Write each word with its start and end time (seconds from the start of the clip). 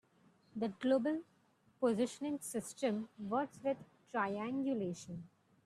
The 0.55 0.69
global 0.69 1.21
positioning 1.79 2.39
system 2.39 3.09
works 3.19 3.59
with 3.63 3.77
triangulation. 4.11 5.29